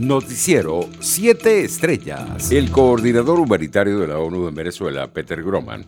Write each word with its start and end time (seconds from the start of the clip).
Noticiero 0.00 0.88
7 0.98 1.62
Estrellas. 1.62 2.50
El 2.50 2.70
coordinador 2.70 3.38
humanitario 3.38 3.98
de 3.98 4.06
la 4.06 4.18
ONU 4.18 4.48
en 4.48 4.54
Venezuela, 4.54 5.12
Peter 5.12 5.42
Groman, 5.42 5.84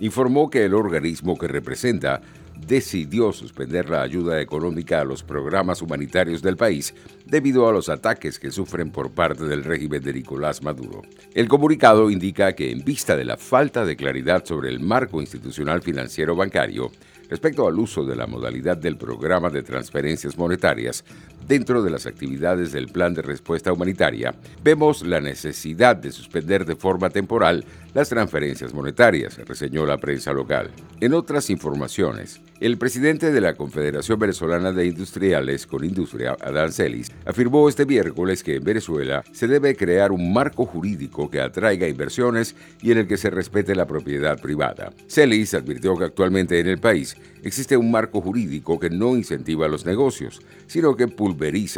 informó 0.00 0.50
que 0.50 0.66
el 0.66 0.74
organismo 0.74 1.38
que 1.38 1.48
representa 1.48 2.20
decidió 2.66 3.32
suspender 3.32 3.88
la 3.88 4.02
ayuda 4.02 4.38
económica 4.42 5.00
a 5.00 5.04
los 5.04 5.22
programas 5.22 5.80
humanitarios 5.80 6.42
del 6.42 6.58
país 6.58 6.94
debido 7.24 7.66
a 7.66 7.72
los 7.72 7.88
ataques 7.88 8.38
que 8.38 8.50
sufren 8.50 8.90
por 8.90 9.12
parte 9.12 9.44
del 9.44 9.64
régimen 9.64 10.02
de 10.02 10.12
Nicolás 10.12 10.62
Maduro. 10.62 11.00
El 11.32 11.48
comunicado 11.48 12.10
indica 12.10 12.52
que 12.52 12.70
en 12.70 12.84
vista 12.84 13.16
de 13.16 13.24
la 13.24 13.38
falta 13.38 13.86
de 13.86 13.96
claridad 13.96 14.44
sobre 14.44 14.68
el 14.68 14.80
marco 14.80 15.22
institucional 15.22 15.80
financiero 15.80 16.36
bancario, 16.36 16.90
respecto 17.30 17.66
al 17.66 17.78
uso 17.78 18.04
de 18.04 18.16
la 18.16 18.26
modalidad 18.26 18.76
del 18.76 18.96
programa 18.96 19.48
de 19.48 19.62
transferencias 19.62 20.36
monetarias 20.36 21.04
dentro 21.46 21.82
de 21.82 21.90
las 21.90 22.06
actividades 22.06 22.72
del 22.72 22.88
plan 22.88 23.14
de 23.14 23.22
respuesta 23.22 23.72
humanitaria, 23.72 24.34
vemos 24.62 25.02
la 25.02 25.20
necesidad 25.20 25.96
de 25.96 26.12
suspender 26.12 26.64
de 26.64 26.76
forma 26.76 27.10
temporal 27.10 27.64
las 27.94 28.08
transferencias 28.08 28.74
monetarias, 28.74 29.38
reseñó 29.46 29.86
la 29.86 29.98
prensa 29.98 30.32
local. 30.32 30.70
En 31.00 31.14
otras 31.14 31.48
informaciones, 31.50 32.40
el 32.60 32.78
presidente 32.78 33.30
de 33.30 33.40
la 33.40 33.54
Confederación 33.54 34.18
Venezolana 34.18 34.72
de 34.72 34.86
Industriales 34.86 35.66
con 35.66 35.84
Industria, 35.84 36.36
Adán 36.40 36.72
Celis, 36.72 37.10
afirmó 37.24 37.68
este 37.68 37.86
miércoles 37.86 38.42
que 38.42 38.56
en 38.56 38.64
Venezuela 38.64 39.22
se 39.32 39.46
debe 39.46 39.76
crear 39.76 40.12
un 40.12 40.32
marco 40.32 40.64
jurídico 40.64 41.30
que 41.30 41.40
atraiga 41.40 41.88
inversiones 41.88 42.56
y 42.80 42.90
en 42.90 42.98
el 42.98 43.06
que 43.06 43.16
se 43.16 43.30
respete 43.30 43.74
la 43.74 43.86
propiedad 43.86 44.40
privada. 44.40 44.92
Celis 45.08 45.54
advirtió 45.54 45.96
que 45.96 46.04
actualmente 46.04 46.58
en 46.58 46.68
el 46.68 46.78
país 46.78 47.16
existe 47.42 47.76
un 47.76 47.90
marco 47.90 48.20
jurídico 48.20 48.80
que 48.80 48.90
no 48.90 49.16
incentiva 49.16 49.68
los 49.68 49.84
negocios, 49.84 50.40
sino 50.66 50.96
que 50.96 51.08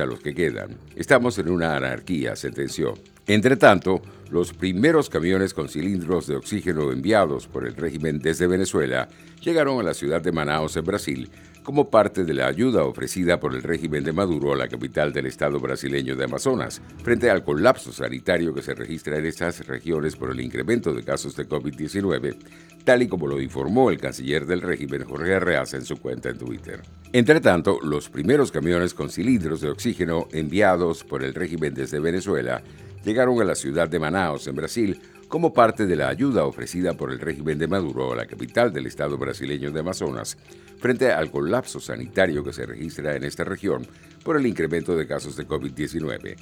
los 0.06 0.20
que 0.20 0.34
quedan. 0.34 0.76
Estamos 0.94 1.38
en 1.38 1.50
una 1.50 1.76
anarquía, 1.76 2.36
sentenció. 2.36 2.94
Entre 3.26 3.56
tanto, 3.56 4.02
los 4.30 4.52
primeros 4.52 5.08
camiones 5.08 5.52
con 5.52 5.68
cilindros 5.68 6.26
de 6.26 6.36
oxígeno 6.36 6.92
enviados 6.92 7.46
por 7.46 7.66
el 7.66 7.74
régimen 7.74 8.18
desde 8.20 8.46
Venezuela 8.46 9.08
llegaron 9.40 9.80
a 9.80 9.82
la 9.82 9.94
ciudad 9.94 10.20
de 10.20 10.32
Manaus, 10.32 10.76
en 10.76 10.84
Brasil, 10.84 11.30
como 11.66 11.90
parte 11.90 12.24
de 12.24 12.32
la 12.32 12.46
ayuda 12.46 12.84
ofrecida 12.84 13.40
por 13.40 13.52
el 13.52 13.60
régimen 13.60 14.04
de 14.04 14.12
Maduro 14.12 14.52
a 14.52 14.56
la 14.56 14.68
capital 14.68 15.12
del 15.12 15.26
estado 15.26 15.58
brasileño 15.58 16.14
de 16.14 16.22
Amazonas, 16.22 16.80
frente 17.02 17.28
al 17.28 17.42
colapso 17.42 17.90
sanitario 17.90 18.54
que 18.54 18.62
se 18.62 18.72
registra 18.72 19.18
en 19.18 19.26
estas 19.26 19.66
regiones 19.66 20.14
por 20.14 20.30
el 20.30 20.40
incremento 20.40 20.94
de 20.94 21.02
casos 21.02 21.34
de 21.34 21.48
COVID-19, 21.48 22.36
tal 22.84 23.02
y 23.02 23.08
como 23.08 23.26
lo 23.26 23.40
informó 23.40 23.90
el 23.90 23.98
canciller 23.98 24.46
del 24.46 24.60
régimen 24.60 25.06
Jorge 25.06 25.34
Arreaza 25.34 25.76
en 25.76 25.84
su 25.84 25.96
cuenta 25.96 26.28
en 26.28 26.38
Twitter. 26.38 26.82
Entre 27.12 27.40
tanto, 27.40 27.80
los 27.82 28.10
primeros 28.10 28.52
camiones 28.52 28.94
con 28.94 29.10
cilindros 29.10 29.60
de 29.60 29.70
oxígeno 29.70 30.28
enviados 30.30 31.02
por 31.02 31.24
el 31.24 31.34
régimen 31.34 31.74
desde 31.74 31.98
Venezuela 31.98 32.62
llegaron 33.04 33.40
a 33.40 33.44
la 33.44 33.56
ciudad 33.56 33.88
de 33.88 33.98
Manaus, 33.98 34.46
en 34.46 34.54
Brasil, 34.54 35.00
como 35.26 35.52
parte 35.52 35.86
de 35.86 35.96
la 35.96 36.06
ayuda 36.06 36.44
ofrecida 36.44 36.94
por 36.94 37.10
el 37.10 37.18
régimen 37.18 37.58
de 37.58 37.66
Maduro 37.66 38.12
a 38.12 38.16
la 38.16 38.26
capital 38.26 38.72
del 38.72 38.86
estado 38.86 39.18
brasileño 39.18 39.72
de 39.72 39.80
Amazonas, 39.80 40.38
frente 40.78 41.10
al 41.10 41.30
colapso 41.30 41.80
sanitario 41.80 42.44
que 42.44 42.52
se 42.52 42.66
registra 42.66 43.16
en 43.16 43.24
esta 43.24 43.44
región 43.44 43.86
por 44.22 44.36
el 44.36 44.46
incremento 44.46 44.96
de 44.96 45.06
casos 45.06 45.36
de 45.36 45.46
COVID-19, 45.46 46.36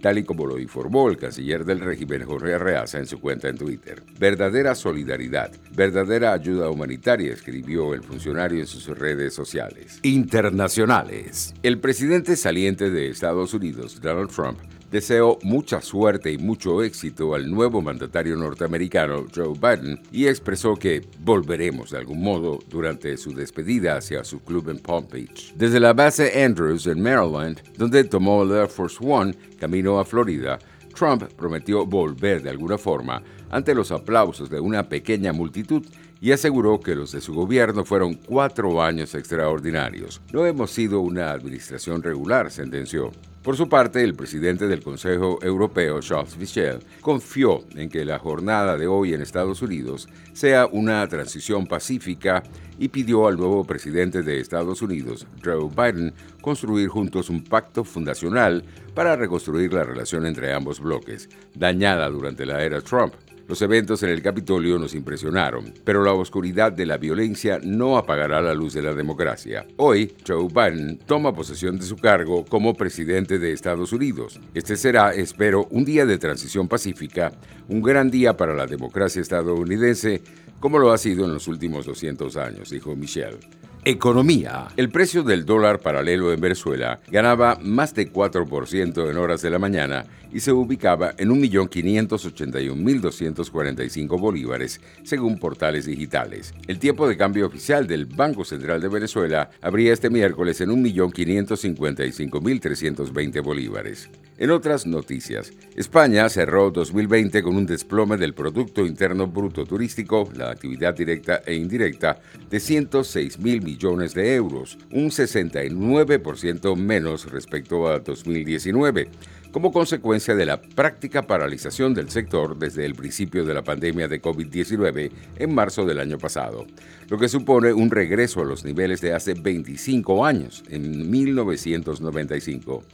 tal 0.00 0.18
y 0.18 0.24
como 0.24 0.46
lo 0.46 0.58
informó 0.58 1.08
el 1.08 1.16
canciller 1.16 1.64
del 1.64 1.80
régimen 1.80 2.24
Jorge 2.24 2.54
Arreaza 2.54 2.98
en 2.98 3.06
su 3.06 3.20
cuenta 3.20 3.48
en 3.48 3.58
Twitter. 3.58 4.02
Verdadera 4.18 4.74
solidaridad, 4.74 5.50
verdadera 5.74 6.32
ayuda 6.32 6.70
humanitaria, 6.70 7.32
escribió 7.32 7.94
el 7.94 8.02
funcionario 8.02 8.60
en 8.60 8.66
sus 8.66 8.86
redes 8.86 9.34
sociales. 9.34 10.00
Internacionales. 10.02 11.54
El 11.62 11.78
presidente 11.78 12.36
saliente 12.36 12.90
de 12.90 13.08
Estados 13.08 13.54
Unidos, 13.54 14.00
Donald 14.00 14.30
Trump, 14.30 14.58
Deseo 14.90 15.38
mucha 15.42 15.80
suerte 15.80 16.32
y 16.32 16.38
mucho 16.38 16.82
éxito 16.82 17.34
al 17.36 17.48
nuevo 17.48 17.80
mandatario 17.80 18.34
norteamericano 18.36 19.26
Joe 19.32 19.54
Biden 19.54 20.02
y 20.10 20.26
expresó 20.26 20.74
que 20.74 21.06
volveremos 21.20 21.92
de 21.92 21.98
algún 21.98 22.20
modo 22.20 22.58
durante 22.68 23.16
su 23.16 23.32
despedida 23.32 23.96
hacia 23.96 24.24
su 24.24 24.40
club 24.40 24.68
en 24.68 24.80
Palm 24.80 25.06
Beach. 25.08 25.54
Desde 25.54 25.78
la 25.78 25.92
base 25.92 26.42
Andrews 26.42 26.88
en 26.88 27.00
Maryland, 27.00 27.60
donde 27.76 28.02
tomó 28.02 28.42
el 28.42 28.50
Air 28.50 28.68
Force 28.68 28.98
One 29.00 29.32
camino 29.60 30.00
a 30.00 30.04
Florida, 30.04 30.58
Trump 30.92 31.22
prometió 31.36 31.86
volver 31.86 32.42
de 32.42 32.50
alguna 32.50 32.76
forma 32.76 33.22
ante 33.50 33.74
los 33.74 33.92
aplausos 33.92 34.48
de 34.50 34.60
una 34.60 34.88
pequeña 34.88 35.32
multitud 35.32 35.84
y 36.20 36.32
aseguró 36.32 36.80
que 36.80 36.94
los 36.94 37.12
de 37.12 37.20
su 37.20 37.34
gobierno 37.34 37.84
fueron 37.84 38.14
cuatro 38.14 38.82
años 38.82 39.14
extraordinarios. 39.14 40.20
No 40.32 40.46
hemos 40.46 40.70
sido 40.70 41.00
una 41.00 41.30
administración 41.30 42.02
regular, 42.02 42.50
sentenció. 42.50 43.10
Por 43.42 43.56
su 43.56 43.70
parte, 43.70 44.04
el 44.04 44.14
presidente 44.14 44.68
del 44.68 44.82
Consejo 44.82 45.38
Europeo, 45.40 46.00
Charles 46.00 46.36
Michel, 46.36 46.80
confió 47.00 47.64
en 47.74 47.88
que 47.88 48.04
la 48.04 48.18
jornada 48.18 48.76
de 48.76 48.86
hoy 48.86 49.14
en 49.14 49.22
Estados 49.22 49.62
Unidos 49.62 50.10
sea 50.34 50.66
una 50.66 51.08
transición 51.08 51.66
pacífica 51.66 52.42
y 52.78 52.88
pidió 52.88 53.26
al 53.26 53.38
nuevo 53.38 53.64
presidente 53.64 54.22
de 54.22 54.40
Estados 54.40 54.82
Unidos, 54.82 55.26
Joe 55.42 55.70
Biden, 55.70 56.12
construir 56.42 56.88
juntos 56.88 57.30
un 57.30 57.42
pacto 57.42 57.82
fundacional 57.82 58.62
para 58.94 59.16
reconstruir 59.16 59.72
la 59.72 59.84
relación 59.84 60.26
entre 60.26 60.52
ambos 60.52 60.78
bloques, 60.78 61.30
dañada 61.54 62.10
durante 62.10 62.44
la 62.44 62.62
era 62.62 62.82
Trump. 62.82 63.14
Los 63.50 63.62
eventos 63.62 64.00
en 64.04 64.10
el 64.10 64.22
Capitolio 64.22 64.78
nos 64.78 64.94
impresionaron, 64.94 65.74
pero 65.82 66.04
la 66.04 66.12
oscuridad 66.12 66.70
de 66.70 66.86
la 66.86 66.98
violencia 66.98 67.58
no 67.60 67.98
apagará 67.98 68.40
la 68.40 68.54
luz 68.54 68.74
de 68.74 68.80
la 68.80 68.94
democracia. 68.94 69.66
Hoy, 69.76 70.14
Joe 70.24 70.46
Biden 70.46 71.00
toma 71.04 71.34
posesión 71.34 71.76
de 71.76 71.84
su 71.84 71.96
cargo 71.96 72.44
como 72.44 72.74
presidente 72.74 73.40
de 73.40 73.50
Estados 73.50 73.92
Unidos. 73.92 74.38
Este 74.54 74.76
será, 74.76 75.12
espero, 75.14 75.66
un 75.72 75.84
día 75.84 76.06
de 76.06 76.16
transición 76.16 76.68
pacífica, 76.68 77.32
un 77.68 77.82
gran 77.82 78.08
día 78.08 78.36
para 78.36 78.54
la 78.54 78.68
democracia 78.68 79.20
estadounidense, 79.20 80.22
como 80.60 80.78
lo 80.78 80.92
ha 80.92 80.98
sido 80.98 81.24
en 81.24 81.34
los 81.34 81.48
últimos 81.48 81.86
200 81.86 82.36
años, 82.36 82.70
dijo 82.70 82.94
Michelle. 82.94 83.40
Economía. 83.84 84.68
El 84.76 84.90
precio 84.90 85.22
del 85.22 85.46
dólar 85.46 85.80
paralelo 85.80 86.34
en 86.34 86.40
Venezuela 86.40 87.00
ganaba 87.10 87.58
más 87.62 87.94
de 87.94 88.12
4% 88.12 89.10
en 89.10 89.16
horas 89.16 89.40
de 89.40 89.48
la 89.48 89.58
mañana 89.58 90.04
y 90.30 90.40
se 90.40 90.52
ubicaba 90.52 91.14
en 91.16 91.30
1.581.245 91.30 94.20
bolívares, 94.20 94.82
según 95.02 95.38
portales 95.38 95.86
digitales. 95.86 96.52
El 96.66 96.78
tiempo 96.78 97.08
de 97.08 97.16
cambio 97.16 97.46
oficial 97.46 97.86
del 97.86 98.04
Banco 98.04 98.44
Central 98.44 98.82
de 98.82 98.88
Venezuela 98.88 99.48
abría 99.62 99.94
este 99.94 100.10
miércoles 100.10 100.60
en 100.60 100.68
1.555.320 100.70 103.42
bolívares. 103.42 104.10
En 104.40 104.50
otras 104.50 104.86
noticias, 104.86 105.52
España 105.76 106.26
cerró 106.30 106.70
2020 106.70 107.42
con 107.42 107.56
un 107.56 107.66
desplome 107.66 108.16
del 108.16 108.32
Producto 108.32 108.86
Interno 108.86 109.26
Bruto 109.26 109.66
Turístico, 109.66 110.30
la 110.34 110.50
actividad 110.50 110.94
directa 110.94 111.42
e 111.44 111.56
indirecta, 111.56 112.18
de 112.48 112.58
106 112.58 113.38
mil 113.38 113.60
millones 113.60 114.14
de 114.14 114.34
euros, 114.34 114.78
un 114.92 115.10
69% 115.10 116.74
menos 116.74 117.30
respecto 117.30 117.86
a 117.86 117.98
2019 117.98 119.10
como 119.52 119.72
consecuencia 119.72 120.34
de 120.34 120.46
la 120.46 120.62
práctica 120.62 121.26
paralización 121.26 121.92
del 121.92 122.08
sector 122.08 122.58
desde 122.58 122.86
el 122.86 122.94
principio 122.94 123.44
de 123.44 123.52
la 123.52 123.62
pandemia 123.62 124.08
de 124.08 124.22
COVID-19 124.22 125.10
en 125.36 125.54
marzo 125.54 125.84
del 125.84 126.00
año 126.00 126.16
pasado, 126.16 126.66
lo 127.10 127.18
que 127.18 127.28
supone 127.28 127.74
un 127.74 127.90
regreso 127.90 128.40
a 128.40 128.46
los 128.46 128.64
niveles 128.64 129.02
de 129.02 129.12
hace 129.12 129.34
25 129.34 130.24
años, 130.24 130.64
en 130.70 131.10
1995. 131.10 132.84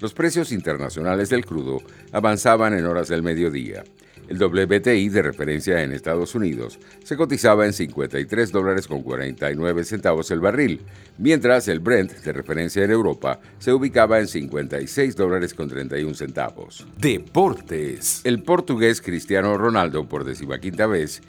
Los 0.00 0.14
precios 0.14 0.50
internacionales 0.50 1.28
del 1.28 1.44
crudo 1.44 1.82
avanzaban 2.12 2.72
en 2.72 2.86
horas 2.86 3.08
del 3.08 3.22
mediodía. 3.22 3.84
El 4.28 4.42
WTI 4.42 5.08
de 5.10 5.22
referencia 5.22 5.82
en 5.82 5.92
Estados 5.92 6.34
Unidos 6.34 6.78
se 7.04 7.16
cotizaba 7.16 7.66
en 7.66 7.74
53 7.74 8.50
dólares 8.50 8.86
con 8.86 9.02
49 9.02 9.84
centavos 9.84 10.30
el 10.30 10.40
barril, 10.40 10.80
mientras 11.18 11.68
el 11.68 11.80
Brent 11.80 12.12
de 12.12 12.32
referencia 12.32 12.82
en 12.82 12.92
Europa 12.92 13.40
se 13.58 13.72
ubicaba 13.72 14.20
en 14.20 14.28
56 14.28 15.16
dólares 15.16 15.52
con 15.52 15.68
31 15.68 16.14
centavos. 16.14 16.86
Deportes. 16.96 18.22
El 18.24 18.42
portugués 18.42 19.02
Cristiano 19.02 19.58
Ronaldo 19.58 20.08
por 20.08 20.24
decimaquinta 20.24 20.86
vez, 20.86 21.20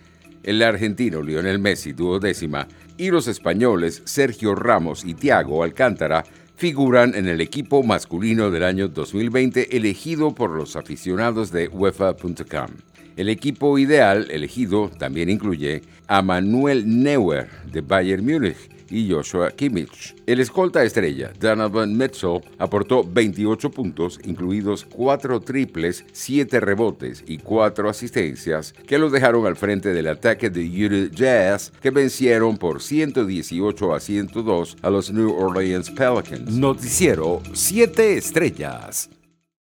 el 0.43 0.61
argentino 0.63 1.21
Lionel 1.21 1.59
Messi 1.59 1.91
duodécima 1.91 2.67
y 2.97 3.09
los 3.09 3.27
españoles 3.27 4.01
Sergio 4.05 4.55
Ramos 4.55 5.03
y 5.03 5.13
Thiago 5.13 5.63
Alcántara 5.63 6.23
figuran 6.61 7.15
en 7.15 7.27
el 7.27 7.41
equipo 7.41 7.81
masculino 7.81 8.51
del 8.51 8.63
año 8.63 8.87
2020 8.87 9.75
elegido 9.75 10.35
por 10.35 10.51
los 10.51 10.75
aficionados 10.75 11.51
de 11.51 11.67
UEFA.com. 11.67 12.90
El 13.17 13.29
equipo 13.29 13.77
ideal 13.77 14.27
elegido 14.31 14.89
también 14.89 15.29
incluye 15.29 15.81
a 16.07 16.21
Manuel 16.21 16.83
Neuer 17.03 17.49
de 17.71 17.81
Bayern 17.81 18.25
Múnich 18.25 18.69
y 18.91 19.09
Joshua 19.09 19.51
Kimmich. 19.51 20.15
El 20.27 20.39
escolta 20.39 20.83
estrella, 20.83 21.31
Donovan 21.39 21.97
Mitchell, 21.97 22.41
aportó 22.57 23.03
28 23.03 23.71
puntos, 23.71 24.19
incluidos 24.23 24.85
4 24.85 25.39
triples, 25.39 26.05
7 26.11 26.59
rebotes 26.59 27.23
y 27.25 27.37
4 27.37 27.89
asistencias, 27.89 28.73
que 28.73 28.99
lo 28.99 29.09
dejaron 29.09 29.45
al 29.45 29.55
frente 29.55 29.93
del 29.93 30.07
ataque 30.07 30.49
de 30.49 30.63
Utah 30.63 31.15
Jazz, 31.15 31.71
que 31.81 31.89
vencieron 31.89 32.57
por 32.57 32.81
118 32.81 33.95
a 33.95 33.99
102 33.99 34.77
a 34.81 34.89
los 34.89 35.11
New 35.11 35.33
Orleans 35.35 35.89
Pelicans. 35.89 36.51
Noticiero 36.51 37.41
7 37.53 38.17
estrellas. 38.17 39.09